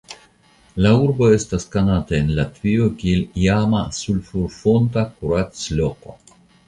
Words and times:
La 0.83 0.93
urbo 1.01 1.27
estas 1.33 1.67
konata 1.75 2.17
en 2.19 2.31
Latvio 2.39 2.87
kiel 3.03 3.21
la 3.25 3.43
iama 3.43 3.83
sulfurfonta 3.99 5.05
kuracloko. 5.21 6.17